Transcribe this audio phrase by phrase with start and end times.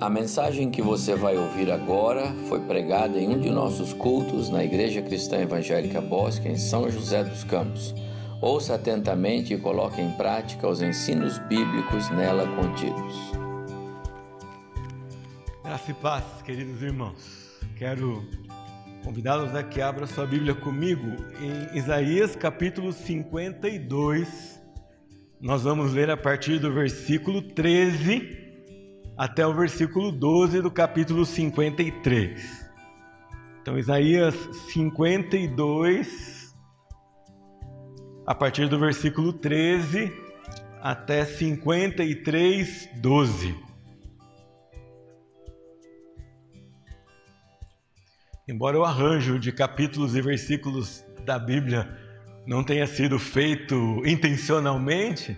[0.00, 4.64] A mensagem que você vai ouvir agora foi pregada em um de nossos cultos na
[4.64, 7.94] Igreja Cristã Evangélica Bosque, em São José dos Campos.
[8.42, 13.14] Ouça atentamente e coloque em prática os ensinos bíblicos nela contidos.
[15.62, 17.60] Graça e paz, queridos irmãos.
[17.76, 18.28] Quero
[19.04, 21.06] convidá-los a que abra sua Bíblia comigo
[21.40, 24.60] em Isaías capítulo 52.
[25.40, 28.43] Nós vamos ler a partir do versículo 13
[29.16, 32.72] até o versículo 12 do capítulo 53.
[33.62, 34.34] Então, Isaías
[34.72, 36.54] 52,
[38.26, 40.12] a partir do versículo 13
[40.82, 43.64] até 53, 12.
[48.46, 51.88] Embora o arranjo de capítulos e versículos da Bíblia
[52.46, 55.34] não tenha sido feito intencionalmente,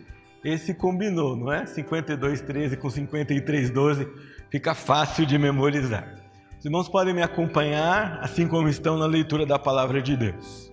[0.46, 1.64] esse combinou, não é?
[1.64, 4.08] 52,13 com 53,12
[4.48, 6.14] fica fácil de memorizar.
[6.58, 10.72] Os irmãos podem me acompanhar, assim como estão na leitura da palavra de Deus.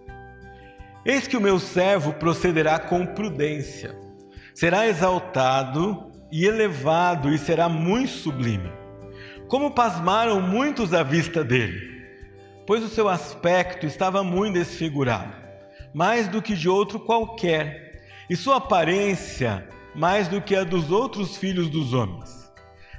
[1.03, 3.95] Eis que o meu servo procederá com prudência,
[4.53, 8.71] será exaltado e elevado e será muito sublime.
[9.47, 12.05] Como pasmaram muitos à vista dele,
[12.65, 15.33] pois o seu aspecto estava muito desfigurado,
[15.93, 17.82] mais do que de outro qualquer
[18.29, 22.51] e sua aparência mais do que a dos outros filhos dos homens.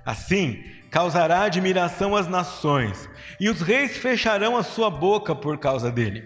[0.05, 3.09] Assim, causará admiração às nações,
[3.41, 6.25] e os reis fecharão a sua boca por causa dele.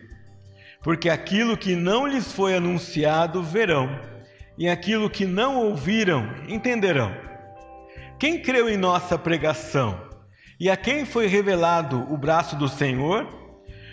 [0.82, 3.88] Porque aquilo que não lhes foi anunciado verão,
[4.58, 7.14] e aquilo que não ouviram entenderão.
[8.18, 10.08] Quem creu em nossa pregação?
[10.58, 13.26] E a quem foi revelado o braço do Senhor?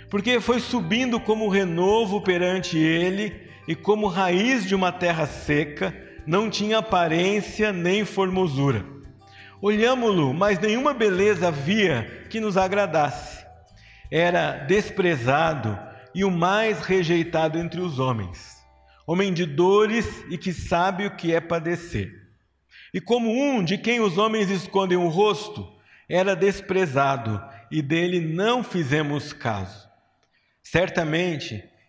[0.10, 5.96] Porque foi subindo como renovo perante ele e como raiz de uma terra seca,
[6.26, 8.86] não tinha aparência nem formosura.
[9.62, 13.46] Olhámo-lo, mas nenhuma beleza havia que nos agradasse.
[14.12, 15.78] Era desprezado
[16.14, 18.64] e o mais rejeitado entre os homens,
[19.08, 22.12] homem de dores e que sabe o que é padecer.
[22.94, 25.68] E como um de quem os homens escondem o rosto,
[26.08, 29.90] era desprezado e dele não fizemos caso.
[30.64, 31.64] Certamente,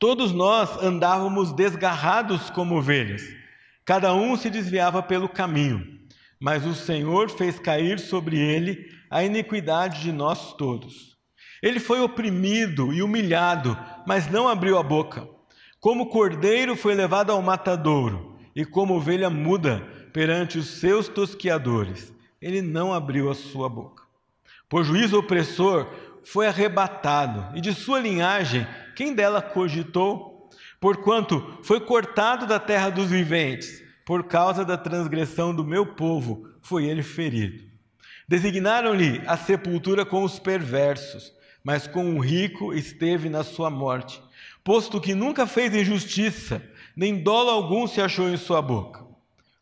[0.00, 3.22] Todos nós andávamos desgarrados como ovelhas,
[3.84, 5.86] cada um se desviava pelo caminho,
[6.40, 11.18] mas o Senhor fez cair sobre ele a iniquidade de nós todos.
[11.62, 15.28] Ele foi oprimido e humilhado, mas não abriu a boca.
[15.78, 22.10] Como cordeiro foi levado ao matadouro, e como ovelha muda perante os seus tosquiadores,
[22.40, 24.04] ele não abriu a sua boca.
[24.66, 25.86] Por juízo opressor
[26.24, 28.66] foi arrebatado, e de sua linhagem
[29.00, 30.50] quem dela cogitou?
[30.78, 36.84] Porquanto foi cortado da terra dos viventes, por causa da transgressão do meu povo, foi
[36.84, 37.64] ele ferido.
[38.28, 41.32] Designaram-lhe a sepultura com os perversos,
[41.64, 44.22] mas com o rico esteve na sua morte,
[44.62, 46.62] posto que nunca fez injustiça,
[46.94, 49.02] nem dolo algum se achou em sua boca.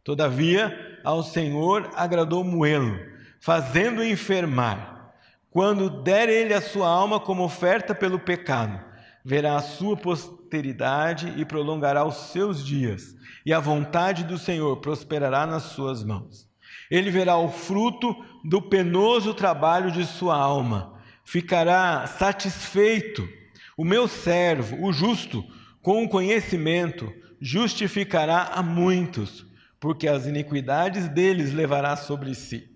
[0.03, 2.98] Todavia, ao Senhor agradou moê-lo,
[3.38, 5.12] fazendo-o enfermar.
[5.48, 8.88] Quando der ele a sua alma como oferta pelo pecado,
[9.28, 15.47] verá a sua posteridade e prolongará os seus dias, e a vontade do Senhor prosperará
[15.47, 16.49] nas suas mãos.
[16.91, 23.28] Ele verá o fruto do penoso trabalho de sua alma, ficará satisfeito.
[23.77, 25.45] O meu servo, o justo,
[25.83, 29.45] com o conhecimento, justificará a muitos,
[29.78, 32.66] porque as iniquidades deles levará sobre si.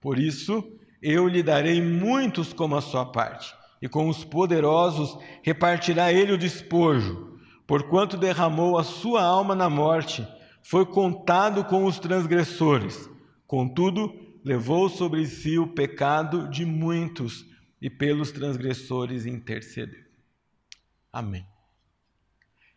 [0.00, 0.64] Por isso,
[1.02, 6.38] eu lhe darei muitos como a sua parte e com os poderosos repartirá ele o
[6.38, 7.36] despojo.
[7.66, 10.26] Porquanto derramou a sua alma na morte,
[10.62, 13.10] foi contado com os transgressores.
[13.44, 14.14] Contudo,
[14.44, 17.44] levou sobre si o pecado de muitos
[17.80, 20.00] e pelos transgressores intercedeu.
[21.12, 21.44] Amém.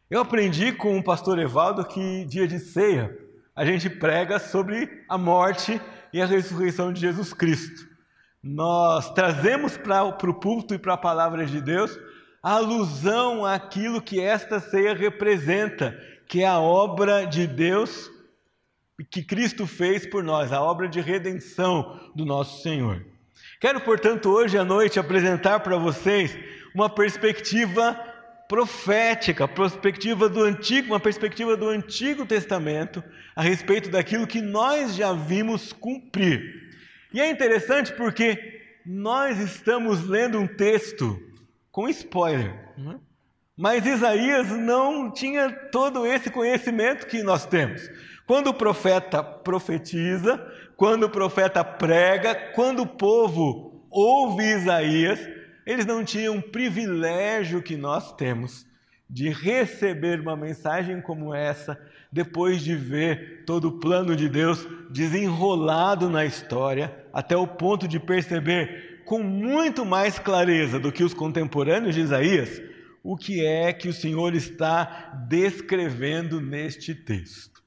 [0.09, 3.15] Eu aprendi com o pastor Evaldo que dia de ceia
[3.55, 5.79] a gente prega sobre a morte
[6.11, 7.94] e a ressurreição de Jesus Cristo
[8.45, 11.97] nós trazemos para o púlpito e para a palavra de Deus
[12.43, 18.11] alusão àquilo que esta ceia representa, que é a obra de Deus
[19.09, 23.03] que Cristo fez por nós, a obra de redenção do nosso Senhor.
[23.59, 26.37] Quero, portanto, hoje à noite apresentar para vocês
[26.75, 27.99] uma perspectiva
[28.47, 33.03] profética, perspectiva do antigo, uma perspectiva do Antigo Testamento
[33.35, 36.64] a respeito daquilo que nós já vimos cumprir.
[37.15, 41.17] E é interessante porque nós estamos lendo um texto
[41.71, 42.95] com spoiler, é?
[43.55, 47.89] mas Isaías não tinha todo esse conhecimento que nós temos.
[48.27, 50.45] Quando o profeta profetiza,
[50.75, 55.17] quando o profeta prega, quando o povo ouve Isaías,
[55.65, 58.67] eles não tinham o privilégio que nós temos
[59.09, 61.79] de receber uma mensagem como essa,
[62.15, 67.99] depois de ver todo o plano de Deus desenrolado na história, até o ponto de
[67.99, 72.61] perceber com muito mais clareza do que os contemporâneos de Isaías
[73.03, 77.61] o que é que o Senhor está descrevendo neste texto.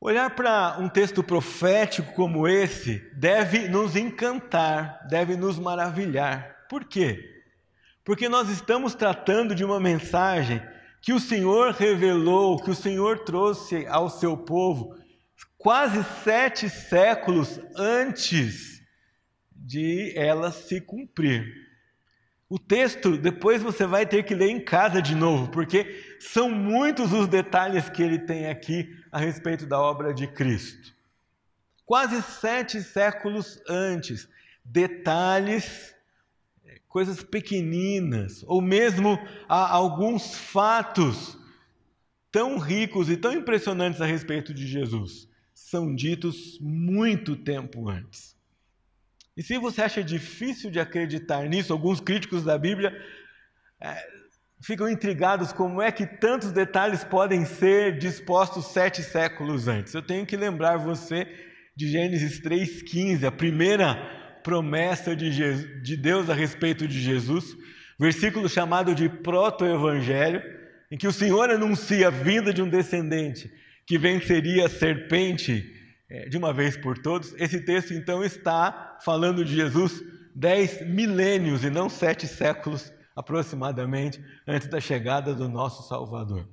[0.00, 6.66] Olhar para um texto profético como esse deve nos encantar, deve nos maravilhar.
[6.68, 7.44] Por quê?
[8.04, 10.60] Porque nós estamos tratando de uma mensagem
[11.08, 14.94] que o Senhor revelou, que o Senhor trouxe ao seu povo
[15.56, 18.82] quase sete séculos antes
[19.50, 21.50] de ela se cumprir.
[22.46, 27.10] O texto, depois você vai ter que ler em casa de novo, porque são muitos
[27.10, 30.94] os detalhes que ele tem aqui a respeito da obra de Cristo.
[31.86, 34.28] Quase sete séculos antes,
[34.62, 35.94] detalhes,
[36.88, 39.18] coisas pequeninas, ou mesmo
[39.48, 41.38] alguns fatos
[42.30, 48.36] tão ricos e tão impressionantes a respeito de Jesus, são ditos muito tempo antes.
[49.36, 52.92] E se você acha difícil de acreditar nisso, alguns críticos da Bíblia
[53.80, 54.08] é,
[54.60, 59.94] ficam intrigados como é que tantos detalhes podem ser dispostos sete séculos antes.
[59.94, 61.26] Eu tenho que lembrar você
[61.76, 64.17] de Gênesis 3,15, a primeira
[64.48, 67.54] promessa de, Jesus, de Deus a respeito de Jesus,
[68.00, 70.42] versículo chamado de proto-evangelho,
[70.90, 73.52] em que o Senhor anuncia a vinda de um descendente
[73.86, 75.70] que venceria a serpente
[76.10, 77.34] é, de uma vez por todos.
[77.36, 80.02] Esse texto, então, está falando de Jesus
[80.34, 86.48] dez milênios e não sete séculos aproximadamente antes da chegada do nosso Salvador.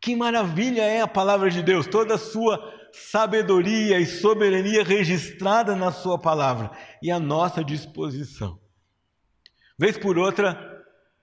[0.00, 2.56] Que maravilha é a palavra de Deus, toda a sua
[2.96, 6.70] sabedoria e soberania registrada na sua palavra
[7.02, 8.58] e à nossa disposição.
[9.78, 10.82] Vez por outra,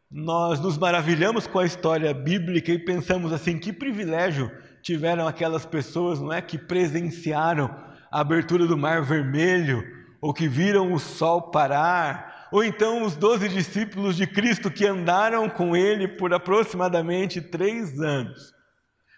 [0.09, 4.51] nós nos maravilhamos com a história bíblica e pensamos assim: que privilégio
[4.83, 7.75] tiveram aquelas pessoas, não é, que presenciaram
[8.11, 9.83] a abertura do Mar Vermelho,
[10.21, 15.49] ou que viram o sol parar, ou então os doze discípulos de Cristo que andaram
[15.49, 18.53] com ele por aproximadamente três anos.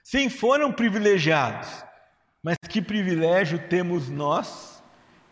[0.02, 1.84] Sim, foram privilegiados,
[2.46, 4.80] mas que privilégio temos nós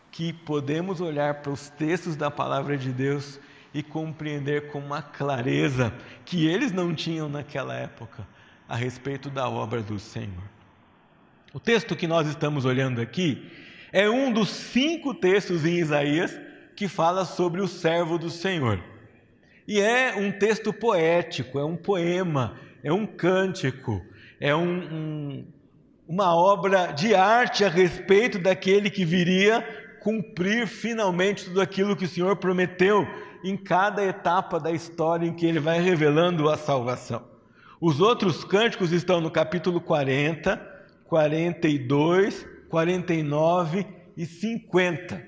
[0.10, 3.40] que podemos olhar para os textos da palavra de Deus
[3.72, 5.94] e compreender com uma clareza
[6.26, 8.28] que eles não tinham naquela época
[8.68, 10.50] a respeito da obra do Senhor.
[11.54, 13.48] O texto que nós estamos olhando aqui
[13.92, 16.36] é um dos cinco textos em Isaías
[16.76, 18.84] que fala sobre o servo do Senhor.
[19.68, 24.04] E é um texto poético, é um poema, é um cântico,
[24.40, 25.46] é um, um,
[26.08, 29.66] uma obra de arte a respeito daquele que viria
[30.02, 33.08] cumprir finalmente tudo aquilo que o Senhor prometeu
[33.44, 37.24] em cada etapa da história em que ele vai revelando a salvação.
[37.80, 40.62] Os outros cânticos estão no capítulo 40,
[41.06, 45.24] 42, 49 e 50.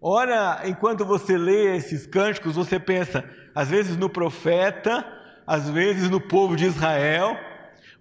[0.00, 5.06] Ora, enquanto você lê esses cânticos, você pensa, às vezes no profeta,
[5.46, 7.36] às vezes no povo de Israel,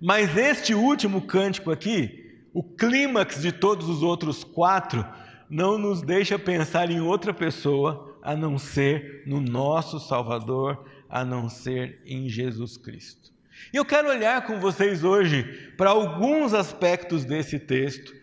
[0.01, 5.05] mas este último cântico aqui, o clímax de todos os outros quatro,
[5.47, 11.47] não nos deixa pensar em outra pessoa a não ser no nosso Salvador, a não
[11.47, 13.31] ser em Jesus Cristo.
[13.71, 15.43] E eu quero olhar com vocês hoje
[15.77, 18.13] para alguns aspectos desse texto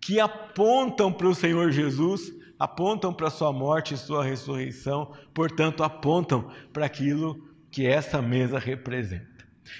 [0.00, 6.50] que apontam para o Senhor Jesus, apontam para sua morte e sua ressurreição, portanto, apontam
[6.72, 9.33] para aquilo que essa mesa representa.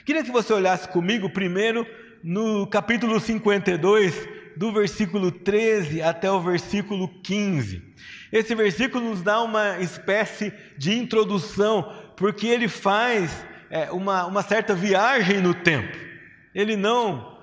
[0.05, 1.87] Queria que você olhasse comigo primeiro
[2.23, 7.83] no capítulo 52, do versículo 13 até o versículo 15.
[8.33, 14.75] Esse versículo nos dá uma espécie de introdução, porque ele faz é, uma, uma certa
[14.75, 15.97] viagem no tempo.
[16.55, 17.37] Ele não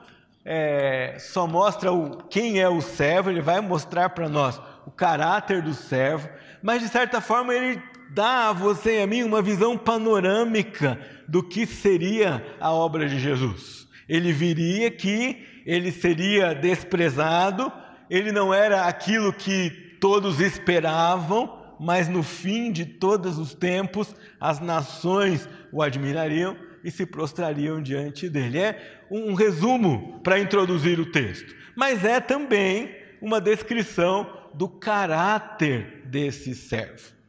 [0.43, 5.61] é, só mostra o, quem é o servo, ele vai mostrar para nós o caráter
[5.61, 6.27] do servo,
[6.61, 7.81] mas de certa forma ele
[8.13, 13.17] dá a você e a mim uma visão panorâmica do que seria a obra de
[13.17, 13.87] Jesus.
[14.07, 17.71] Ele viria que ele seria desprezado,
[18.09, 19.69] ele não era aquilo que
[20.01, 27.05] todos esperavam, mas no fim de todos os tempos as nações o admirariam e se
[27.05, 28.59] prostrariam diante dele.
[28.59, 36.53] É um resumo para introduzir o texto, mas é também uma descrição do caráter desse
[36.53, 37.20] servo.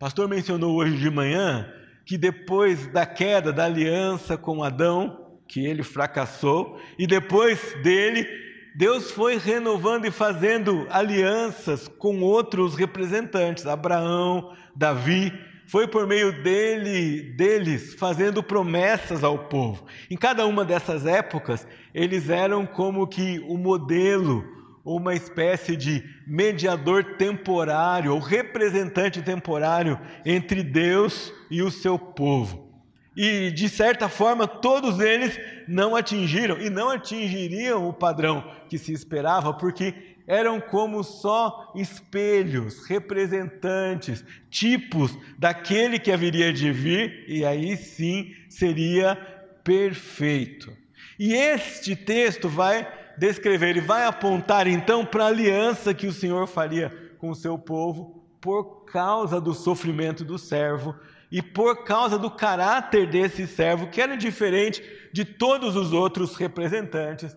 [0.00, 1.70] Pastor mencionou hoje de manhã
[2.06, 8.26] que depois da queda da aliança com Adão, que ele fracassou, e depois dele,
[8.74, 15.34] Deus foi renovando e fazendo alianças com outros representantes, Abraão, Davi,
[15.66, 19.84] foi por meio dele, deles, fazendo promessas ao povo.
[20.10, 24.42] Em cada uma dessas épocas, eles eram como que o modelo,
[24.84, 32.70] uma espécie de mediador temporário ou representante temporário entre Deus e o seu povo.
[33.16, 38.92] E de certa forma, todos eles não atingiram e não atingiriam o padrão que se
[38.92, 39.94] esperava, porque
[40.26, 49.16] eram como só espelhos, representantes, tipos daquele que haveria de vir, e aí sim seria
[49.64, 50.72] perfeito.
[51.18, 52.86] E este texto vai
[53.20, 57.58] descrever e vai apontar então para a aliança que o Senhor faria com o seu
[57.58, 60.96] povo por causa do sofrimento do servo
[61.30, 67.36] e por causa do caráter desse servo, que era diferente de todos os outros representantes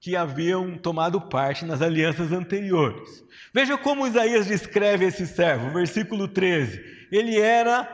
[0.00, 3.24] que haviam tomado parte nas alianças anteriores.
[3.54, 7.08] Veja como Isaías descreve esse servo, versículo 13.
[7.12, 7.84] Ele era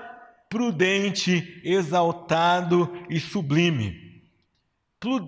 [0.48, 4.03] prudente, exaltado e sublime.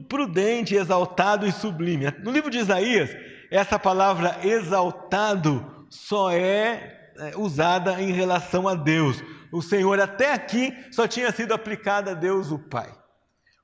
[0.09, 2.07] Prudente, exaltado e sublime.
[2.23, 3.11] No livro de Isaías,
[3.51, 9.23] essa palavra exaltado só é, é usada em relação a Deus.
[9.53, 12.93] O Senhor até aqui só tinha sido aplicada a Deus o Pai.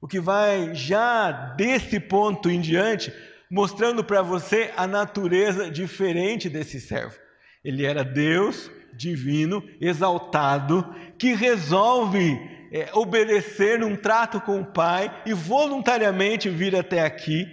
[0.01, 3.13] O que vai já desse ponto em diante
[3.53, 7.15] mostrando para você a natureza diferente desse servo.
[7.63, 12.39] Ele era Deus divino, exaltado, que resolve
[12.73, 17.47] é, obedecer num trato com o Pai e voluntariamente vir até aqui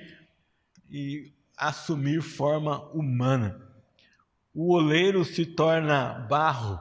[0.90, 3.62] e assumir forma humana.
[4.54, 6.80] O oleiro se torna barro.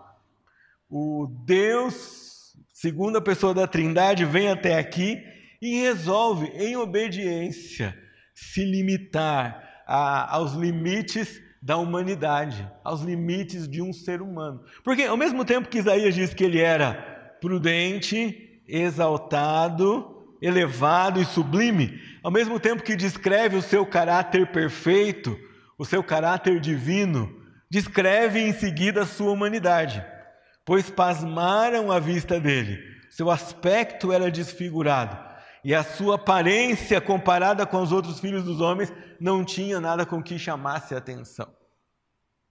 [0.89, 5.23] O Deus, segunda pessoa da Trindade, vem até aqui
[5.61, 7.97] e resolve, em obediência,
[8.33, 14.63] se limitar a, aos limites da humanidade, aos limites de um ser humano.
[14.85, 16.95] Porque ao mesmo tempo que Isaías diz que ele era
[17.41, 25.39] prudente, exaltado, elevado e sublime, ao mesmo tempo que descreve o seu caráter perfeito,
[25.77, 27.35] o seu caráter divino,
[27.71, 30.05] descreve em seguida a sua humanidade,
[30.65, 35.28] pois pasmaram a vista dele, seu aspecto era desfigurado
[35.65, 40.23] e a sua aparência comparada com os outros filhos dos homens não tinha nada com
[40.23, 41.53] que chamasse a atenção.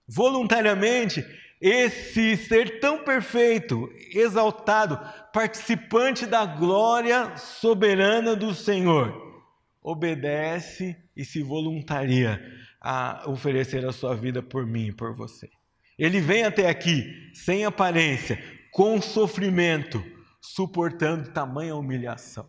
[0.06, 1.24] Voluntariamente,
[1.60, 4.98] esse ser tão perfeito, exaltado,
[5.32, 9.44] participante da glória soberana do Senhor,
[9.82, 12.40] obedece e se voluntaria
[12.80, 15.50] a oferecer a sua vida por mim e por você.
[15.98, 20.02] Ele vem até aqui sem aparência, com sofrimento,
[20.40, 22.48] suportando tamanha humilhação.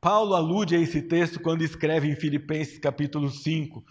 [0.00, 3.84] Paulo alude a esse texto quando escreve em Filipenses capítulo 5,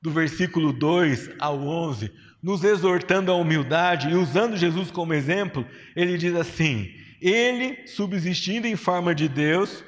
[0.00, 2.10] do versículo 2 ao 11,
[2.42, 6.88] nos exortando à humildade e usando Jesus como exemplo, ele diz assim:
[7.20, 9.84] Ele, subsistindo em forma de Deus,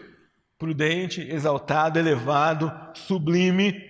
[0.58, 3.82] prudente, exaltado, elevado, sublime,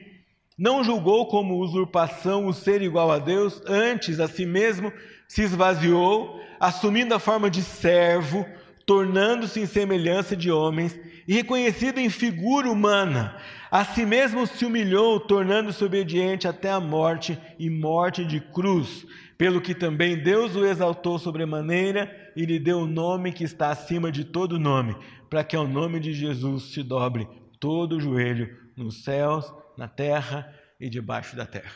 [0.57, 4.93] não julgou como usurpação o ser igual a Deus, antes a si mesmo
[5.27, 8.47] se esvaziou, assumindo a forma de servo,
[8.87, 10.97] tornando-se em semelhança de homens
[11.27, 13.37] e reconhecido em figura humana,
[13.71, 19.07] a si mesmo se humilhou, tornando-se obediente até a morte e morte de cruz,
[19.39, 24.13] pelo que também Deus o exaltou sobremaneira e lhe deu o nome que está acima
[24.13, 24.97] de todo nome,
[25.31, 30.53] para que ao nome de Jesus se dobre todo o joelho nos céus, na terra
[30.81, 31.73] e debaixo da terra.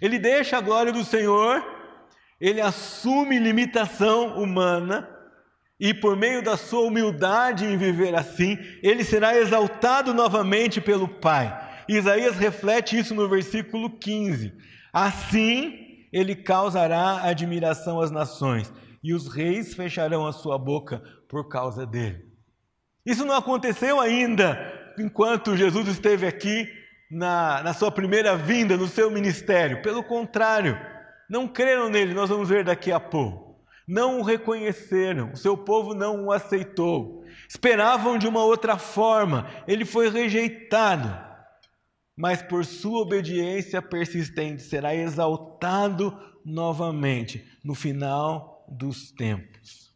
[0.00, 1.62] Ele deixa a glória do Senhor,
[2.40, 5.13] ele assume limitação humana
[5.78, 11.52] e por meio da sua humildade em viver assim, ele será exaltado novamente pelo Pai.
[11.88, 14.52] Isaías reflete isso no versículo 15.
[14.92, 15.80] Assim
[16.12, 22.22] ele causará admiração às nações, e os reis fecharão a sua boca por causa dele.
[23.04, 24.56] Isso não aconteceu ainda
[24.96, 26.68] enquanto Jesus esteve aqui
[27.10, 29.82] na, na sua primeira vinda, no seu ministério.
[29.82, 30.78] Pelo contrário,
[31.28, 33.43] não creram nele, nós vamos ver daqui a pouco
[33.86, 37.24] não o reconheceram, o seu povo não o aceitou.
[37.48, 41.22] Esperavam de uma outra forma, ele foi rejeitado.
[42.16, 49.92] mas por sua obediência persistente será exaltado novamente no final dos tempos.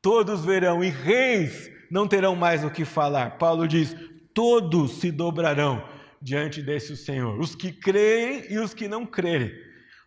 [0.00, 3.36] Todos verão, e reis não terão mais o que falar.
[3.38, 3.94] Paulo diz:
[4.32, 5.84] todos se dobrarão
[6.22, 9.52] diante desse Senhor, os que creem e os que não crerem,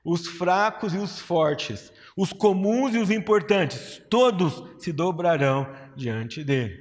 [0.04, 6.78] os fracos e os fortes, os comuns e os importantes, todos se dobrarão diante dele.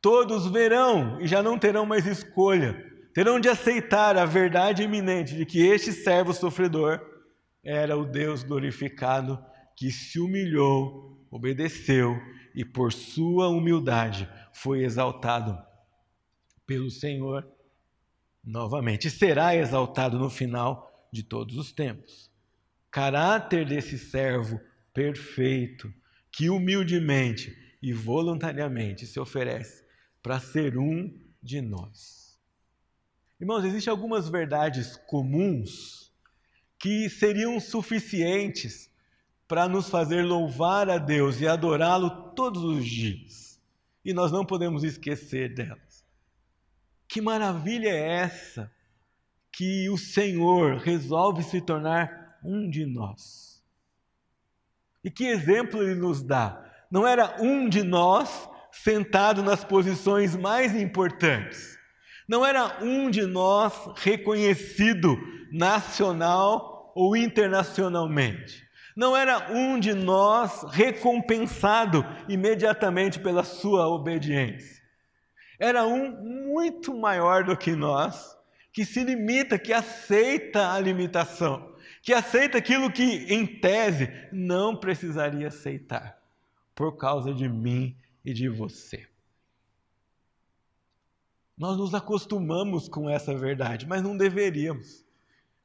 [0.00, 2.74] Todos verão e já não terão mais escolha,
[3.14, 7.00] terão de aceitar a verdade iminente de que este servo sofredor
[7.62, 9.38] era o Deus glorificado
[9.76, 12.20] que se humilhou, obedeceu
[12.54, 15.56] e por sua humildade foi exaltado
[16.66, 17.46] pelo Senhor
[18.42, 19.06] novamente.
[19.06, 22.30] E será exaltado no final de todos os tempos.
[22.90, 24.60] Caráter desse servo
[24.92, 25.92] perfeito,
[26.30, 29.84] que humildemente e voluntariamente se oferece
[30.22, 32.38] para ser um de nós.
[33.40, 36.12] Irmãos, existem algumas verdades comuns
[36.78, 38.90] que seriam suficientes
[39.48, 43.60] para nos fazer louvar a Deus e adorá-lo todos os dias.
[44.04, 46.04] E nós não podemos esquecer delas.
[47.06, 48.72] Que maravilha é essa
[49.52, 53.62] que o Senhor resolve se tornar um de nós?
[55.04, 56.64] E que exemplo ele nos dá?
[56.90, 61.78] Não era um de nós sentado nas posições mais importantes.
[62.28, 65.18] Não era um de nós reconhecido
[65.52, 68.62] nacional ou internacionalmente.
[68.96, 74.82] Não era um de nós recompensado imediatamente pela sua obediência.
[75.58, 76.10] Era um
[76.52, 78.36] muito maior do que nós,
[78.72, 85.48] que se limita, que aceita a limitação, que aceita aquilo que, em tese, não precisaria
[85.48, 86.18] aceitar,
[86.74, 89.06] por causa de mim e de você.
[91.56, 95.04] Nós nos acostumamos com essa verdade, mas não deveríamos.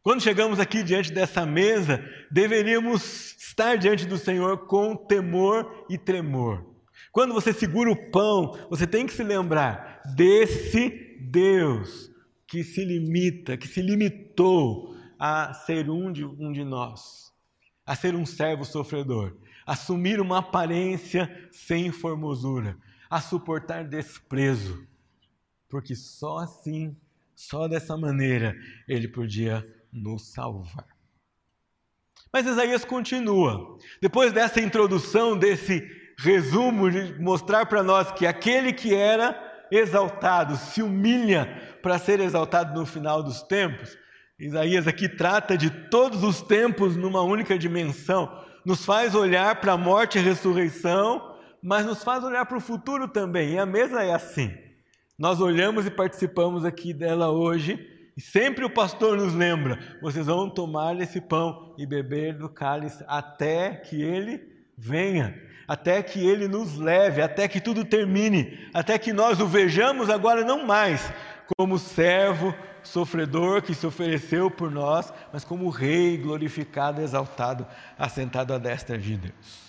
[0.04, 6.66] Quando chegamos aqui diante dessa mesa, deveríamos estar diante do Senhor com temor e tremor.
[7.12, 12.12] Quando você segura o pão, você tem que se lembrar desse Deus
[12.48, 17.34] que se limita, que se limitou a ser um de, um de nós,
[17.86, 22.78] a ser um servo sofredor, assumir uma aparência sem formosura,
[23.10, 24.88] a suportar desprezo,
[25.70, 26.96] porque só assim,
[27.36, 28.56] só dessa maneira,
[28.88, 30.88] ele podia nos salvar.
[32.32, 33.78] Mas Isaías continua.
[34.02, 35.82] Depois dessa introdução, desse
[36.18, 42.78] resumo de mostrar para nós que aquele que era exaltado se humilha para ser exaltado
[42.78, 43.98] no final dos tempos.
[44.38, 48.30] Isaías aqui trata de todos os tempos numa única dimensão,
[48.66, 53.08] nos faz olhar para a morte e ressurreição, mas nos faz olhar para o futuro
[53.08, 53.54] também.
[53.54, 54.54] E a mesa é assim.
[55.18, 57.80] Nós olhamos e participamos aqui dela hoje
[58.18, 63.02] e sempre o pastor nos lembra: vocês vão tomar esse pão e beber do cálice
[63.08, 64.42] até que ele
[64.78, 70.10] venha, até que ele nos leve, até que tudo termine, até que nós o vejamos
[70.10, 71.10] agora não mais
[71.56, 78.58] como servo sofredor que se ofereceu por nós, mas como rei glorificado, exaltado, assentado à
[78.58, 79.68] destra de Deus.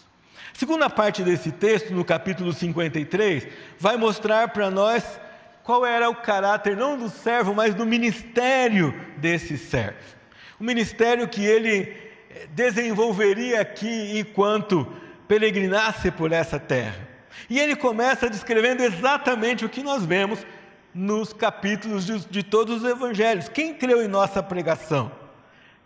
[0.52, 3.46] Segunda parte desse texto, no capítulo 53,
[3.78, 5.20] vai mostrar para nós
[5.62, 10.16] qual era o caráter não do servo, mas do ministério desse servo.
[10.58, 11.94] O ministério que ele
[12.30, 14.90] eh, desenvolveria aqui enquanto
[15.28, 17.06] peregrinasse por essa terra.
[17.48, 20.44] E ele começa descrevendo exatamente o que nós vemos
[20.94, 23.48] nos capítulos de, de todos os evangelhos.
[23.48, 25.10] Quem creu em nossa pregação?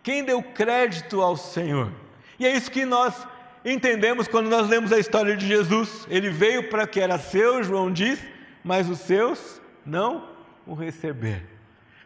[0.02, 1.90] Quem deu crédito ao Senhor?
[2.38, 3.26] E é isso que nós
[3.64, 6.06] entendemos quando nós lemos a história de Jesus.
[6.10, 8.18] Ele veio para que era seu, João diz,
[8.64, 10.28] mas os seus não
[10.66, 11.46] o receber.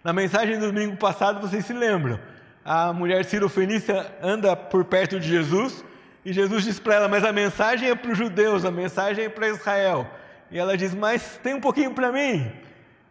[0.02, 2.20] Na mensagem do domingo passado, vocês se lembram?
[2.64, 5.84] A mulher Fenícia anda por perto de Jesus
[6.26, 9.28] e Jesus diz para ela: Mas a mensagem é para os judeus, a mensagem é
[9.28, 10.10] para Israel.
[10.50, 12.52] E ela diz: Mas tem um pouquinho para mim.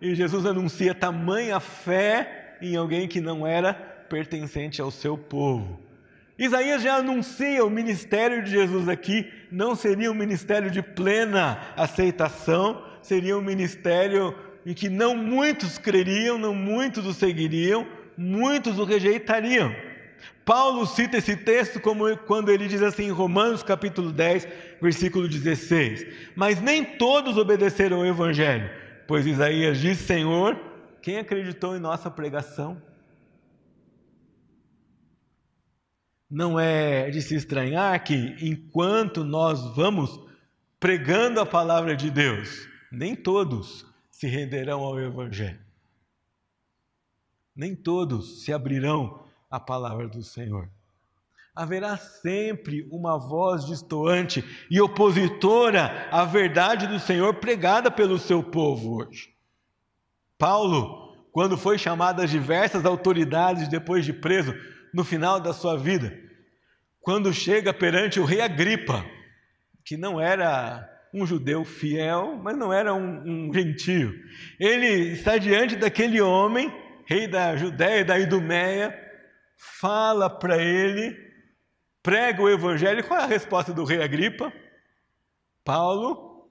[0.05, 5.79] E Jesus anuncia tamanha fé em alguém que não era pertencente ao seu povo.
[6.37, 12.85] Isaías já anuncia o ministério de Jesus aqui, não seria um ministério de plena aceitação,
[13.01, 19.75] seria um ministério em que não muitos creriam, não muitos o seguiriam, muitos o rejeitariam.
[20.45, 24.47] Paulo cita esse texto como quando ele diz assim em Romanos capítulo 10,
[24.79, 28.69] versículo 16: Mas nem todos obedeceram ao evangelho,
[29.07, 30.55] pois Isaías diz: Senhor,
[31.01, 32.81] quem acreditou em nossa pregação?
[36.29, 40.19] Não é de se estranhar que enquanto nós vamos
[40.79, 45.59] pregando a palavra de Deus, nem todos se renderão ao Evangelho.
[47.55, 50.69] Nem todos se abrirão à palavra do Senhor.
[51.55, 58.97] Haverá sempre uma voz distoante e opositora à verdade do Senhor pregada pelo seu povo
[58.97, 59.29] hoje.
[60.37, 64.53] Paulo, quando foi chamado às diversas autoridades depois de preso,
[64.93, 66.17] no final da sua vida,
[66.99, 69.05] quando chega perante o rei Agripa,
[69.85, 74.13] que não era um judeu fiel, mas não era um, um gentio.
[74.59, 76.69] Ele está diante daquele homem,
[77.05, 78.93] rei da Judéia e da Idumeia,
[79.57, 81.15] fala para ele,
[82.05, 83.03] prega o evangelho.
[83.03, 84.53] Qual é a resposta do rei Agripa?
[85.63, 86.47] Paulo,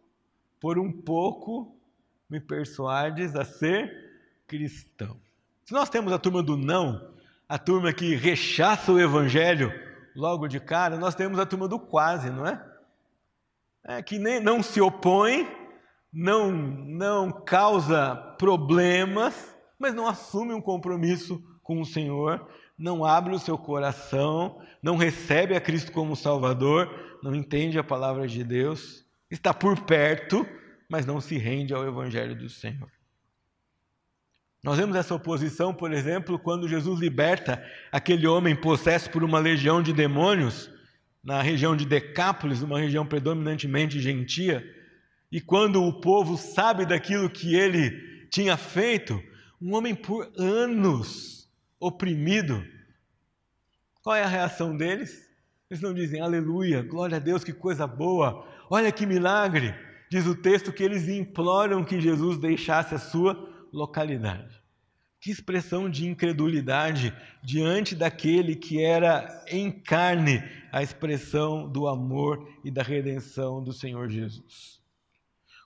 [0.60, 1.78] por um pouco
[2.28, 4.12] me persuades a ser
[4.48, 5.16] cristão.
[5.64, 7.14] Se nós temos a turma do não,
[7.48, 9.72] a turma que rechaça o evangelho
[10.16, 12.74] logo de cara, nós temos a turma do quase, não é?
[13.84, 15.48] é, que nem, não se opõe,
[16.12, 23.38] não, não causa problemas, mas não assume um compromisso com o Senhor, não abre o
[23.38, 29.54] seu coração, não recebe a Cristo como Salvador, não entende a palavra de Deus, está
[29.54, 30.46] por perto,
[30.88, 32.90] mas não se rende ao Evangelho do Senhor.
[34.62, 39.82] Nós vemos essa oposição, por exemplo, quando Jesus liberta aquele homem possesso por uma legião
[39.82, 40.70] de demônios
[41.22, 44.64] na região de Decápolis, uma região predominantemente gentia,
[45.30, 49.22] e quando o povo sabe daquilo que ele tinha feito,
[49.60, 51.43] um homem por anos
[51.86, 52.64] oprimido,
[54.02, 55.28] qual é a reação deles?
[55.70, 59.74] Eles não dizem aleluia, glória a Deus, que coisa boa, olha que milagre.
[60.10, 64.62] Diz o texto que eles imploram que Jesus deixasse a sua localidade.
[65.20, 72.70] Que expressão de incredulidade diante daquele que era em carne a expressão do amor e
[72.70, 74.80] da redenção do Senhor Jesus.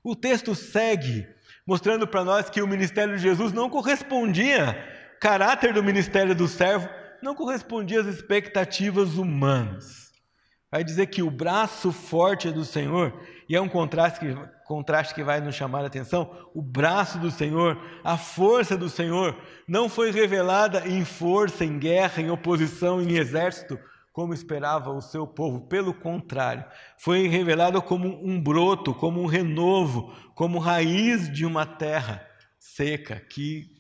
[0.03, 1.27] O texto segue
[1.69, 4.75] mostrando para nós que o ministério de Jesus não correspondia,
[5.21, 6.89] caráter do ministério do servo
[7.23, 10.09] não correspondia às expectativas humanas.
[10.71, 15.15] Vai dizer que o braço forte é do Senhor, e é um contraste que, contraste
[15.15, 16.31] que vai nos chamar a atenção.
[16.55, 19.35] O braço do Senhor, a força do Senhor,
[19.67, 23.79] não foi revelada em força, em guerra, em oposição, em exército,
[24.13, 25.67] como esperava o seu povo.
[25.69, 26.65] Pelo contrário,
[26.99, 32.27] foi revelado como um broto, como um renovo, como raiz de uma terra
[32.59, 33.71] seca que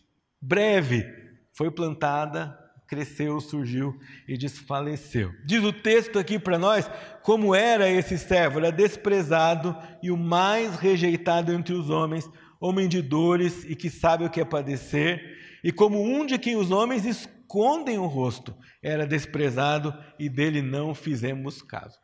[0.41, 1.28] breve
[1.59, 5.35] foi plantada cresceu, surgiu e desfaleceu.
[5.45, 6.89] Diz o texto aqui para nós
[7.21, 13.03] como era esse servo: era desprezado e o mais rejeitado entre os homens, homem de
[13.03, 17.05] dores e que sabe o que é padecer, e como um de quem os homens
[17.05, 21.99] escondem o rosto, era desprezado e dele não fizemos caso.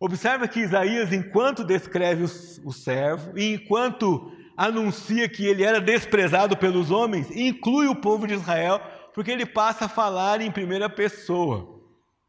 [0.00, 6.90] Observa que Isaías, enquanto descreve o servo e enquanto anuncia que ele era desprezado pelos
[6.90, 8.80] homens, inclui o povo de Israel
[9.14, 11.80] porque ele passa a falar em primeira pessoa.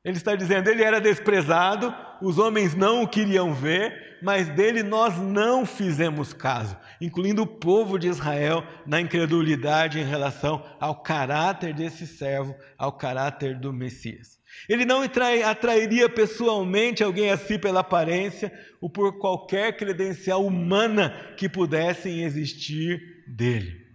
[0.03, 5.17] Ele está dizendo, ele era desprezado, os homens não o queriam ver, mas dele nós
[5.17, 12.07] não fizemos caso, incluindo o povo de Israel na incredulidade em relação ao caráter desse
[12.07, 14.38] servo, ao caráter do Messias.
[14.67, 22.23] Ele não atrairia pessoalmente alguém assim pela aparência ou por qualquer credencial humana que pudessem
[22.23, 23.89] existir dele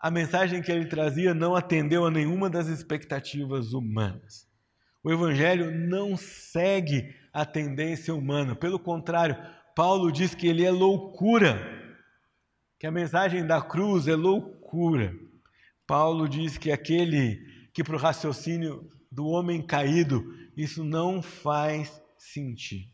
[0.00, 4.46] a mensagem que ele trazia não atendeu a nenhuma das expectativas humanas.
[5.02, 9.36] O Evangelho não segue a tendência humana, pelo contrário,
[9.74, 11.58] Paulo diz que ele é loucura,
[12.78, 15.14] que a mensagem da cruz é loucura.
[15.86, 17.40] Paulo diz que aquele
[17.72, 22.90] que para o raciocínio do homem caído, isso não faz sentido.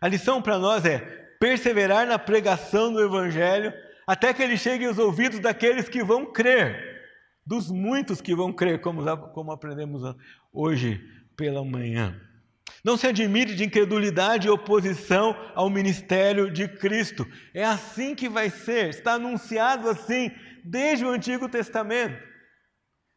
[0.00, 0.98] A lição para nós é
[1.40, 3.72] perseverar na pregação do Evangelho
[4.06, 7.02] até que ele chegue aos ouvidos daqueles que vão crer,
[7.44, 10.02] dos muitos que vão crer, como, como aprendemos
[10.52, 11.00] hoje
[11.36, 12.18] pela manhã.
[12.82, 17.26] Não se admire de incredulidade e oposição ao ministério de Cristo.
[17.54, 20.30] É assim que vai ser, está anunciado assim
[20.62, 22.33] desde o Antigo Testamento.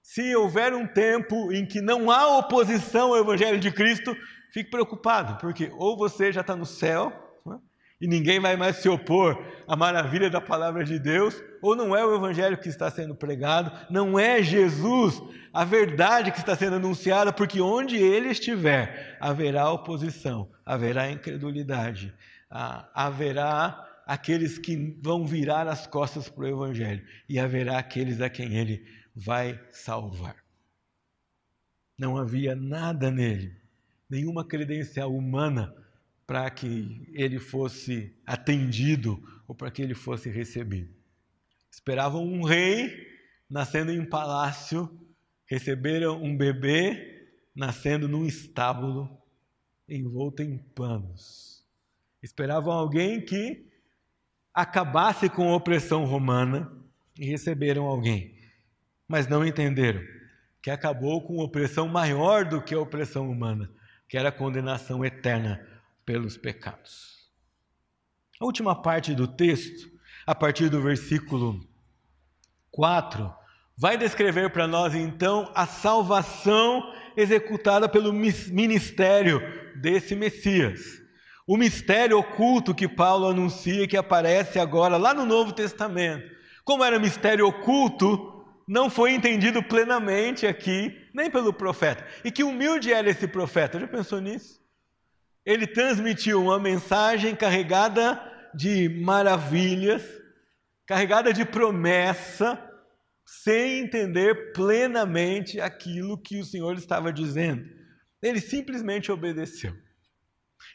[0.09, 4.15] Se houver um tempo em que não há oposição ao Evangelho de Cristo,
[4.53, 7.11] fique preocupado, porque ou você já está no céu,
[7.99, 12.05] e ninguém vai mais se opor à maravilha da palavra de Deus, ou não é
[12.05, 17.33] o evangelho que está sendo pregado, não é Jesus a verdade que está sendo anunciada,
[17.33, 22.13] porque onde ele estiver, haverá oposição, haverá incredulidade,
[22.93, 28.55] haverá aqueles que vão virar as costas para o evangelho, e haverá aqueles a quem
[28.55, 28.85] ele
[29.19, 30.35] vai salvar.
[31.97, 33.59] Não havia nada nele,
[34.07, 35.75] nenhuma credencial humana
[36.27, 40.93] para que ele fosse atendido ou para que ele fosse recebido.
[41.71, 43.07] Esperavam um rei
[43.49, 44.87] nascendo em palácio,
[45.47, 49.09] receberam um bebê nascendo num estábulo,
[49.89, 51.65] envolto em panos.
[52.21, 53.65] Esperavam alguém que
[54.53, 56.71] acabasse com a opressão romana
[57.17, 58.36] e receberam alguém,
[59.07, 60.01] mas não entenderam
[60.61, 63.69] que acabou com opressão maior do que a opressão humana,
[64.09, 65.65] que era a condenação eterna
[66.05, 67.17] pelos pecados.
[68.39, 69.89] A última parte do texto,
[70.25, 71.59] a partir do versículo
[72.69, 73.33] 4,
[73.77, 79.41] vai descrever para nós então a salvação executada pelo ministério
[79.75, 81.01] desse Messias.
[81.47, 86.29] O mistério oculto que Paulo anuncia que aparece agora lá no Novo Testamento.
[86.65, 88.36] Como era mistério oculto,
[88.67, 92.05] não foi entendido plenamente aqui, nem pelo profeta.
[92.23, 94.61] E que humilde era esse profeta, já pensou nisso?
[95.45, 98.21] Ele transmitiu uma mensagem carregada
[98.53, 100.03] de maravilhas,
[100.85, 102.61] carregada de promessa,
[103.25, 107.65] sem entender plenamente aquilo que o Senhor estava dizendo.
[108.21, 109.73] Ele simplesmente obedeceu.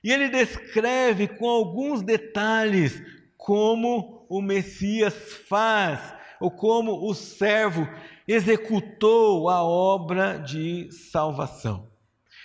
[0.03, 3.03] E ele descreve com alguns detalhes
[3.37, 5.15] como o Messias
[5.49, 7.89] faz ou como o servo
[8.27, 11.89] executou a obra de salvação.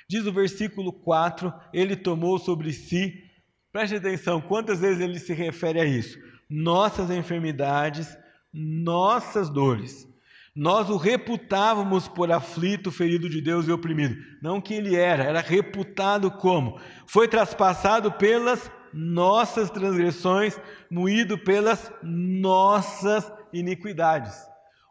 [0.07, 3.23] Diz o versículo 4: ele tomou sobre si,
[3.71, 6.17] preste atenção, quantas vezes ele se refere a isso?
[6.47, 8.15] Nossas enfermidades,
[8.53, 10.07] nossas dores.
[10.55, 14.15] Nós o reputávamos por aflito, ferido de Deus e oprimido.
[14.41, 16.79] Não que ele era, era reputado como?
[17.05, 24.35] Foi traspassado pelas nossas transgressões, moído pelas nossas iniquidades.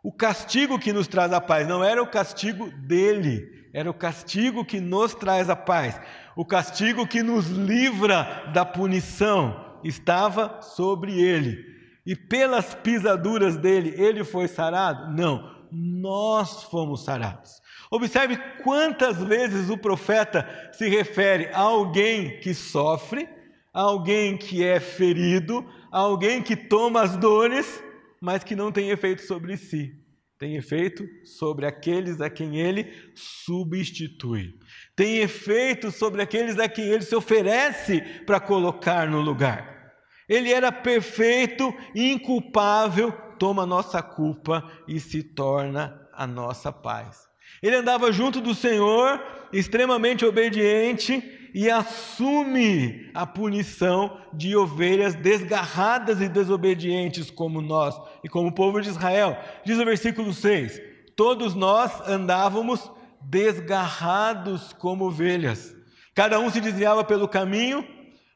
[0.03, 4.65] O castigo que nos traz a paz não era o castigo dele, era o castigo
[4.65, 6.01] que nos traz a paz.
[6.37, 11.65] O castigo que nos livra da punição estava sobre ele.
[12.07, 15.13] E pelas pisaduras dele, ele foi sarado?
[15.13, 17.61] Não, nós fomos sarados.
[17.91, 23.29] Observe quantas vezes o profeta se refere a alguém que sofre,
[23.75, 27.83] a alguém que é ferido, a alguém que toma as dores
[28.21, 29.95] mas que não tem efeito sobre si.
[30.39, 34.55] Tem efeito sobre aqueles a quem ele substitui.
[34.95, 39.95] Tem efeito sobre aqueles a quem ele se oferece para colocar no lugar.
[40.29, 47.27] Ele era perfeito, inculpável, toma a nossa culpa e se torna a nossa paz.
[47.63, 56.29] Ele andava junto do Senhor, extremamente obediente, e assume a punição de ovelhas desgarradas e
[56.29, 59.43] desobedientes como nós e como o povo de Israel.
[59.65, 60.79] Diz o versículo 6:
[61.17, 62.93] Todos nós andávamos
[63.23, 65.75] desgarrados como ovelhas,
[66.15, 67.89] cada um se desviava pelo caminho,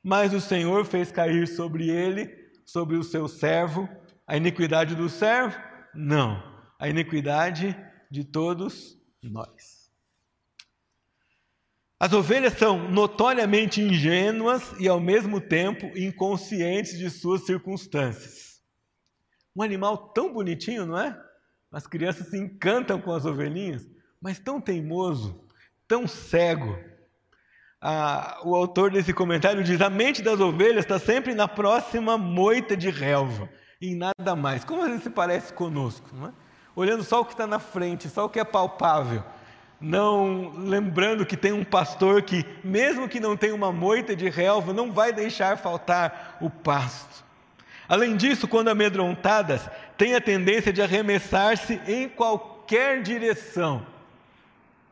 [0.02, 3.86] mas o Senhor fez cair sobre ele, sobre o seu servo,
[4.26, 5.60] a iniquidade do servo?
[5.94, 6.42] Não,
[6.78, 7.76] a iniquidade
[8.10, 9.79] de todos nós.
[12.02, 18.62] As ovelhas são notoriamente ingênuas e, ao mesmo tempo, inconscientes de suas circunstâncias.
[19.54, 21.14] Um animal tão bonitinho, não é?
[21.70, 23.86] As crianças se encantam com as ovelhinhas,
[24.18, 25.46] mas tão teimoso,
[25.86, 26.74] tão cego.
[27.78, 32.74] Ah, o autor desse comentário diz: a mente das ovelhas está sempre na próxima moita
[32.74, 33.46] de relva,
[33.78, 34.64] e nada mais.
[34.64, 36.32] Como às vezes se parece conosco, não é?
[36.74, 39.22] Olhando só o que está na frente, só o que é palpável
[39.80, 44.72] não lembrando que tem um pastor que, mesmo que não tenha uma moita de relva,
[44.74, 47.24] não vai deixar faltar o pasto.
[47.88, 53.84] Além disso, quando amedrontadas, têm a tendência de arremessar-se em qualquer direção.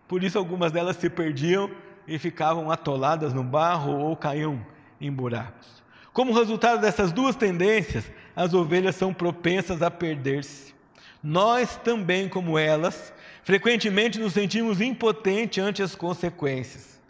[0.09, 1.71] Por isso, algumas delas se perdiam
[2.07, 4.65] e ficavam atoladas no barro ou caíam
[4.99, 5.83] em buracos.
[6.13, 10.75] Como resultado dessas duas tendências, as ovelhas são propensas a perder-se.
[11.23, 13.13] Nós também, como elas,
[13.49, 17.01] Frequentemente nos sentimos impotentes ante as consequências,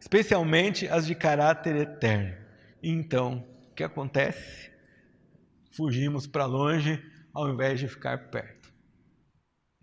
[0.00, 2.34] especialmente as de caráter eterno.
[2.82, 4.72] E então, o que acontece?
[5.70, 7.00] Fugimos para longe
[7.32, 8.74] ao invés de ficar perto.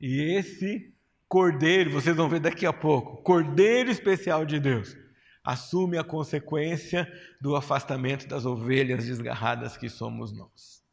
[0.02, 0.94] E esse
[1.30, 4.98] cordeiro, vocês vão ver daqui a pouco, cordeiro especial de Deus,
[5.42, 10.84] assume a consequência do afastamento das ovelhas desgarradas que somos nós.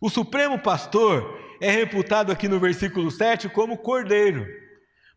[0.00, 4.67] O supremo pastor é reputado aqui no versículo 7 como cordeiro.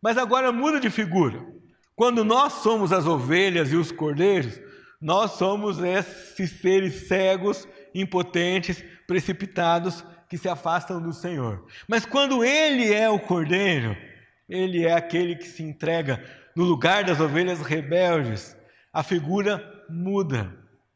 [0.02, 1.46] Mas agora muda de figura.
[1.94, 4.60] Quando nós somos as ovelhas e os cordeiros,
[5.00, 11.64] nós somos esses seres cegos, impotentes, precipitados que se afastam do Senhor.
[11.86, 13.96] Mas quando Ele é o cordeiro,
[14.48, 16.22] Ele é aquele que se entrega
[16.56, 18.56] no lugar das ovelhas rebeldes.
[18.92, 20.52] A figura muda.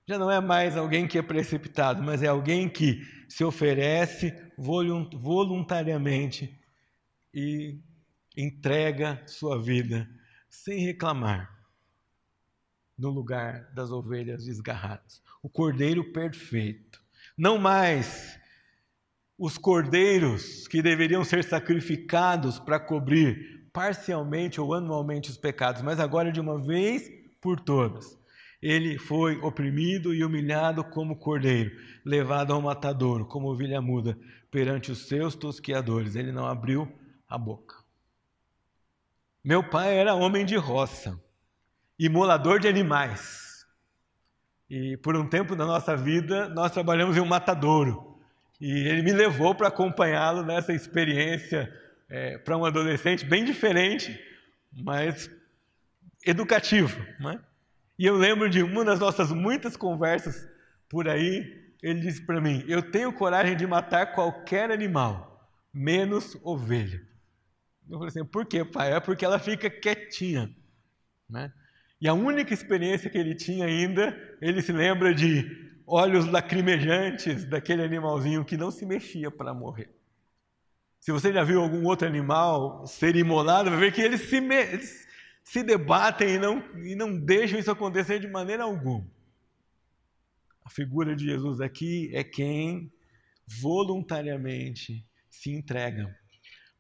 [0.08, 6.58] Já não é mais alguém que é precipitado, mas é alguém que se oferece voluntariamente
[7.34, 7.80] e
[8.36, 10.08] entrega sua vida
[10.48, 11.56] sem reclamar
[12.98, 15.22] no lugar das ovelhas desgarradas.
[15.42, 17.02] O cordeiro perfeito.
[17.36, 18.38] Não mais
[19.38, 26.32] os cordeiros que deveriam ser sacrificados para cobrir parcialmente ou anualmente os pecados, mas agora
[26.32, 28.18] de uma vez por todas.
[28.62, 31.70] Ele foi oprimido e humilhado como cordeiro,
[32.02, 34.18] levado ao matadouro, como ovelha muda,
[34.50, 36.16] perante os seus tosquiadores.
[36.16, 36.90] Ele não abriu
[37.28, 37.85] a boca.
[39.46, 41.16] Meu pai era homem de roça,
[41.96, 43.64] imolador de animais.
[44.68, 48.18] E por um tempo da nossa vida, nós trabalhamos em um matadouro.
[48.60, 51.72] E ele me levou para acompanhá-lo nessa experiência
[52.08, 54.20] é, para um adolescente bem diferente,
[54.72, 55.30] mas
[56.26, 57.00] educativo.
[57.20, 57.38] Né?
[57.96, 60.44] E eu lembro de uma das nossas muitas conversas
[60.88, 67.00] por aí, ele disse para mim: Eu tenho coragem de matar qualquer animal, menos ovelha.
[67.88, 68.92] Eu falei assim, por quê, pai?
[68.92, 70.54] É porque ela fica quietinha.
[71.28, 71.52] Né?
[72.00, 77.82] E a única experiência que ele tinha ainda, ele se lembra de olhos lacrimejantes daquele
[77.82, 79.94] animalzinho que não se mexia para morrer.
[80.98, 85.06] Se você já viu algum outro animal ser imolado, vai ver que eles se, eles
[85.44, 89.06] se debatem e não, e não deixam isso acontecer de maneira alguma.
[90.64, 92.92] A figura de Jesus aqui é quem
[93.46, 96.12] voluntariamente se entrega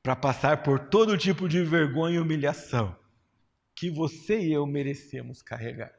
[0.06, 2.96] para passar por todo tipo de vergonha e humilhação
[3.74, 5.92] que você e eu merecemos carregar.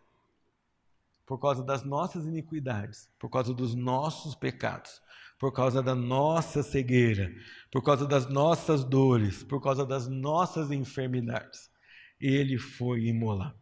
[1.25, 5.01] Por causa das nossas iniquidades, por causa dos nossos pecados,
[5.37, 7.35] por causa da nossa cegueira,
[7.69, 11.69] por causa das nossas dores, por causa das nossas enfermidades.
[12.17, 13.59] Ele foi imolado.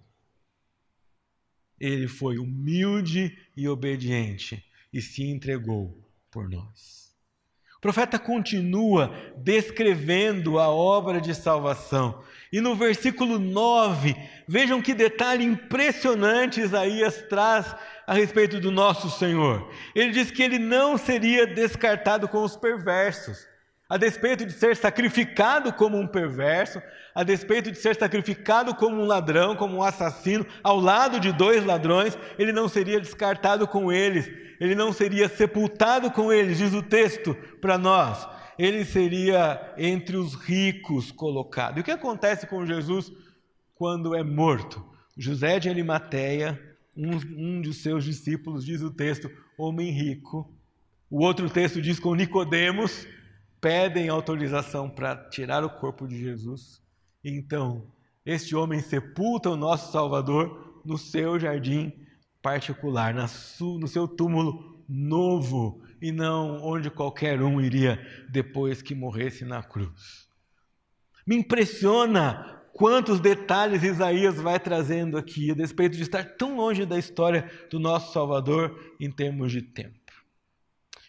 [1.80, 7.05] Ele foi humilde e obediente e se entregou por nós
[7.86, 12.20] profeta continua descrevendo a obra de salvação.
[12.52, 14.16] E no versículo 9,
[14.48, 17.76] vejam que detalhe impressionante Isaías traz
[18.08, 19.72] a respeito do nosso Senhor.
[19.94, 23.46] Ele diz que ele não seria descartado com os perversos.
[23.88, 26.82] A despeito de ser sacrificado como um perverso,
[27.14, 31.64] a despeito de ser sacrificado como um ladrão, como um assassino, ao lado de dois
[31.64, 34.28] ladrões, ele não seria descartado com eles,
[34.60, 38.28] ele não seria sepultado com eles, diz o texto para nós.
[38.58, 41.78] Ele seria entre os ricos colocado.
[41.78, 43.12] E o que acontece com Jesus
[43.76, 44.84] quando é morto?
[45.18, 46.60] José de Arimateia,
[46.96, 50.52] um, um dos seus discípulos, diz o texto, homem rico.
[51.10, 53.06] O outro texto diz com Nicodemos,
[53.66, 56.84] pedem autorização para tirar o corpo de Jesus.
[57.24, 57.92] Então,
[58.24, 61.92] este homem sepulta o nosso Salvador no seu jardim
[62.44, 68.00] particular, no seu túmulo novo, e não onde qualquer um iria
[68.30, 70.30] depois que morresse na cruz.
[71.26, 77.00] Me impressiona quantos detalhes Isaías vai trazendo aqui, a despeito de estar tão longe da
[77.00, 80.14] história do nosso Salvador em termos de tempo.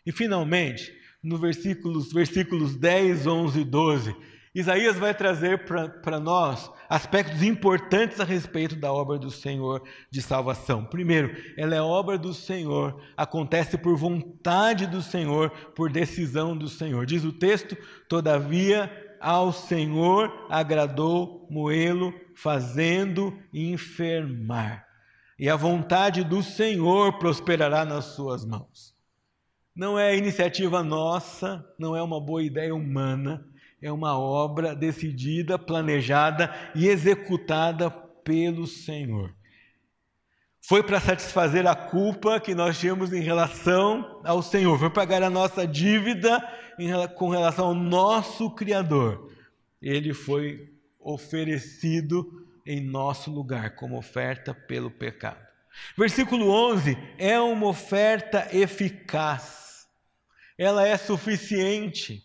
[0.06, 4.16] E finalmente, no versículos, versículos 10, 11 e 12,
[4.54, 10.84] Isaías vai trazer para nós aspectos importantes a respeito da obra do Senhor de salvação.
[10.84, 17.04] Primeiro, ela é obra do Senhor, acontece por vontade do Senhor, por decisão do Senhor.
[17.04, 17.76] Diz o texto:
[18.08, 24.86] todavia ao Senhor agradou moê-lo, fazendo enfermar.
[25.38, 28.95] E a vontade do Senhor prosperará nas suas mãos
[29.76, 33.46] não é iniciativa nossa, não é uma boa ideia humana,
[33.80, 39.34] é uma obra decidida, planejada e executada pelo Senhor.
[40.62, 45.28] Foi para satisfazer a culpa que nós tínhamos em relação ao Senhor, foi pagar a
[45.28, 46.42] nossa dívida
[47.14, 49.30] com relação ao nosso Criador.
[49.80, 52.26] Ele foi oferecido
[52.66, 55.46] em nosso lugar como oferta pelo pecado.
[55.96, 59.65] Versículo 11 é uma oferta eficaz
[60.58, 62.22] ela é suficiente,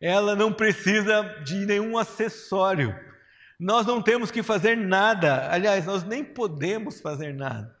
[0.00, 2.94] ela não precisa de nenhum acessório.
[3.58, 7.78] Nós não temos que fazer nada, aliás, nós nem podemos fazer nada.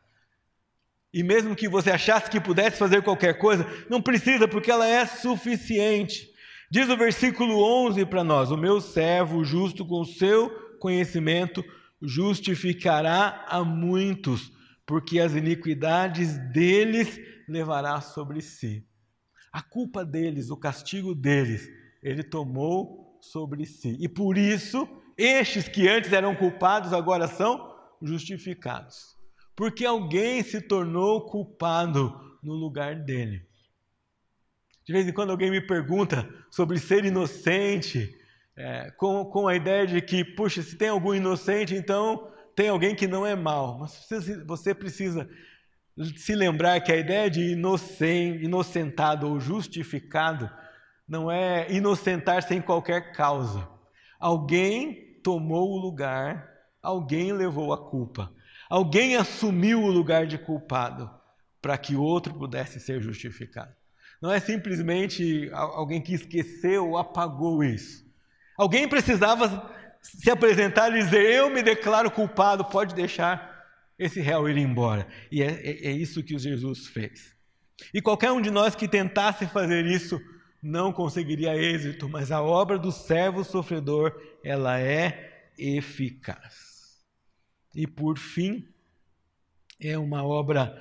[1.12, 5.04] E mesmo que você achasse que pudesse fazer qualquer coisa, não precisa, porque ela é
[5.06, 6.30] suficiente.
[6.70, 11.64] Diz o versículo 11 para nós: O meu servo justo com seu conhecimento
[12.00, 14.52] justificará a muitos,
[14.86, 17.18] porque as iniquidades deles
[17.48, 18.86] levará sobre si.
[19.52, 21.68] A culpa deles, o castigo deles,
[22.02, 23.96] ele tomou sobre si.
[24.00, 29.16] E por isso, estes que antes eram culpados agora são justificados.
[29.54, 33.46] Porque alguém se tornou culpado no lugar dele.
[34.84, 38.16] De vez em quando alguém me pergunta sobre ser inocente
[38.56, 42.94] é, com, com a ideia de que, puxa, se tem algum inocente, então tem alguém
[42.94, 43.78] que não é mal.
[43.78, 45.28] Mas você, você precisa
[46.16, 50.50] se lembrar que a ideia de inocente, inocentado ou justificado
[51.06, 53.68] não é inocentar sem qualquer causa.
[54.18, 56.48] Alguém tomou o lugar,
[56.82, 58.32] alguém levou a culpa,
[58.68, 61.10] alguém assumiu o lugar de culpado
[61.60, 63.74] para que outro pudesse ser justificado.
[64.20, 68.04] Não é simplesmente alguém que esqueceu ou apagou isso.
[68.56, 69.70] Alguém precisava
[70.02, 73.49] se apresentar e dizer: Eu me declaro culpado, pode deixar
[74.00, 75.06] esse réu ir embora.
[75.30, 77.36] E é, é, é isso que Jesus fez.
[77.92, 80.20] E qualquer um de nós que tentasse fazer isso
[80.62, 86.98] não conseguiria êxito, mas a obra do servo sofredor, ela é eficaz.
[87.74, 88.66] E por fim,
[89.78, 90.76] é uma obra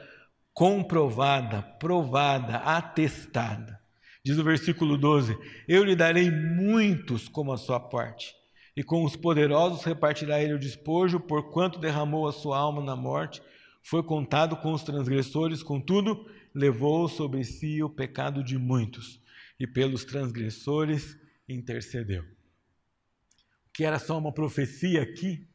[0.54, 3.80] comprovada, provada, atestada.
[4.24, 8.34] Diz o versículo 12: Eu lhe darei muitos como a sua parte,
[8.80, 13.42] e com os poderosos repartirá ele o despojo, porquanto derramou a sua alma na morte,
[13.84, 16.26] foi contado com os transgressores, contudo,
[16.56, 19.22] levou sobre si o pecado de muitos,
[19.60, 22.24] e pelos transgressores intercedeu.
[22.24, 25.46] O que era só uma profecia aqui,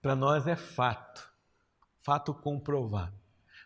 [0.00, 1.28] para nós é fato,
[2.00, 3.18] fato comprovado.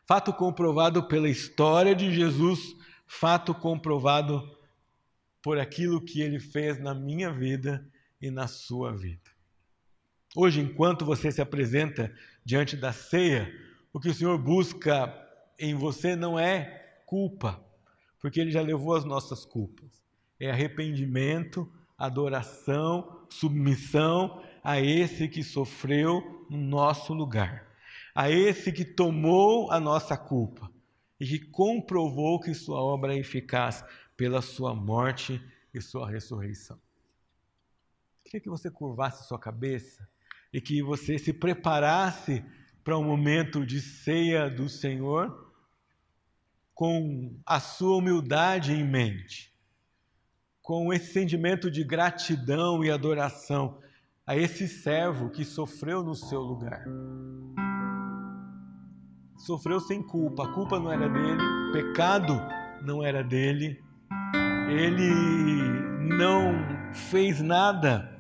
[0.07, 2.75] Fato comprovado pela história de Jesus,
[3.07, 4.59] fato comprovado
[5.43, 7.87] por aquilo que ele fez na minha vida
[8.21, 9.31] e na sua vida.
[10.35, 12.15] Hoje, enquanto você se apresenta
[12.45, 13.53] diante da ceia,
[13.93, 15.13] o que o Senhor busca
[15.59, 17.65] em você não é culpa,
[18.21, 20.05] porque Ele já levou as nossas culpas.
[20.39, 27.67] É arrependimento, adoração, submissão a esse que sofreu no nosso lugar
[28.17, 30.73] a esse que tomou a nossa culpa
[31.21, 33.85] e que comprovou que sua obra é eficaz
[34.17, 35.39] pela sua morte
[35.75, 36.81] e sua ressurreição.
[38.27, 40.07] Queria que você curvasse sua cabeça
[40.53, 42.45] e que você se preparasse
[42.85, 45.55] para um momento de ceia do Senhor
[46.75, 49.55] com a sua humildade em mente,
[50.61, 53.81] com esse sentimento de gratidão e adoração
[54.27, 56.85] a esse servo que sofreu no seu lugar
[59.47, 60.45] sofreu sem culpa.
[60.45, 62.41] A culpa não era dele, o pecado
[62.83, 63.81] não era dele.
[64.69, 65.11] Ele
[66.17, 66.53] não
[66.93, 68.16] fez nada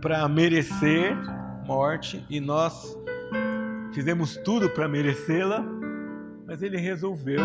[0.00, 1.16] para merecer
[1.66, 2.96] morte e nós
[3.92, 5.64] fizemos tudo para merecê-la,
[6.46, 7.42] mas ele resolveu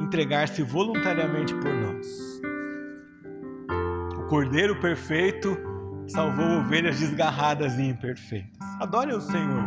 [0.00, 2.40] entregar-se voluntariamente por nós.
[4.18, 5.56] O Cordeiro perfeito
[6.06, 8.56] salvou ovelhas desgarradas e imperfeitas.
[8.80, 9.64] Adore o Senhor.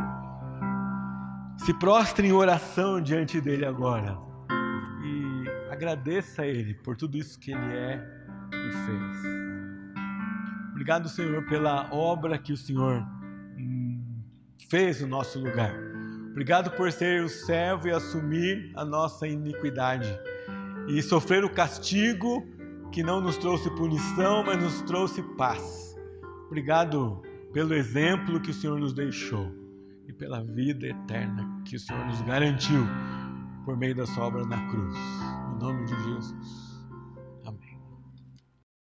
[1.57, 4.17] Se prostre em oração diante dele agora
[5.03, 8.01] e agradeça a ele por tudo isso que ele é
[8.53, 9.58] e fez.
[10.79, 13.05] Obrigado, Senhor, pela obra que o Senhor
[13.57, 14.01] hum,
[14.69, 15.75] fez no nosso lugar.
[16.31, 20.07] Obrigado por ser o servo e assumir a nossa iniquidade
[20.87, 22.47] e sofrer o castigo
[22.93, 25.97] que não nos trouxe punição, mas nos trouxe paz.
[26.45, 27.21] Obrigado
[27.51, 29.53] pelo exemplo que o Senhor nos deixou
[30.07, 32.87] e pela vida eterna que o Senhor nos garantiu
[33.65, 34.95] por meio da sua obra na cruz.
[34.95, 36.68] Em nome de Jesus.